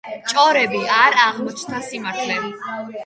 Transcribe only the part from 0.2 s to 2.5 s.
ჭორები არ აღმოჩნდა სიმართლე.